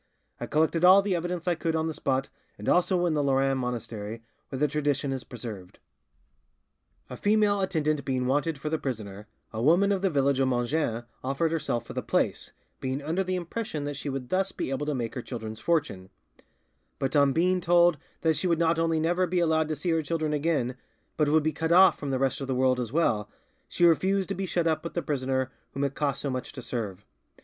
I 0.39 0.47
collected 0.47 0.83
all 0.83 1.03
the 1.03 1.15
evidence 1.15 1.47
I 1.47 1.53
could 1.53 1.75
on 1.75 1.85
the 1.85 1.93
spot, 1.93 2.29
and 2.57 2.67
also 2.67 3.05
in 3.05 3.13
the 3.13 3.21
Lerins 3.21 3.57
monastery, 3.59 4.23
where 4.49 4.57
the 4.57 4.67
tradition 4.67 5.13
is 5.13 5.23
preserved. 5.23 5.77
"A 7.07 7.15
female 7.15 7.61
attendant 7.61 8.03
being 8.03 8.25
wanted 8.25 8.57
for 8.57 8.71
the 8.71 8.79
prisoner, 8.79 9.27
a 9.53 9.61
woman 9.61 9.91
of 9.91 10.01
the 10.01 10.09
village 10.09 10.39
of 10.39 10.47
Mongin 10.47 11.03
offered 11.23 11.51
herself 11.51 11.85
for 11.85 11.93
the 11.93 12.01
place, 12.01 12.51
being 12.79 12.99
under 12.99 13.23
the 13.23 13.35
impression 13.35 13.83
that 13.83 13.95
she 13.95 14.09
would 14.09 14.29
thus 14.29 14.51
be 14.51 14.71
able 14.71 14.87
to 14.87 14.95
make 14.95 15.13
her 15.13 15.21
children's 15.21 15.59
fortune; 15.59 16.09
but 16.97 17.15
on 17.15 17.31
being 17.31 17.61
told 17.61 17.99
that 18.21 18.35
she 18.35 18.47
would 18.47 18.57
not 18.57 18.79
only 18.79 18.99
never 18.99 19.27
be 19.27 19.37
allowed 19.37 19.67
to 19.67 19.75
see 19.75 19.91
her 19.91 20.01
children 20.01 20.33
again, 20.33 20.75
but 21.15 21.29
would 21.29 21.43
be 21.43 21.53
cut 21.53 21.71
off 21.71 21.99
from 21.99 22.09
the 22.09 22.17
rest 22.17 22.41
of 22.41 22.47
the 22.47 22.55
world 22.55 22.79
as 22.79 22.91
well, 22.91 23.29
she 23.69 23.85
refused 23.85 24.29
to 24.29 24.33
be 24.33 24.47
shut 24.47 24.65
up 24.65 24.83
with 24.83 24.97
a 24.97 25.01
prisoner 25.03 25.51
whom 25.75 25.83
it 25.83 25.93
cost 25.93 26.21
so 26.21 26.29
much 26.31 26.51
to 26.53 26.63
serve. 26.63 27.05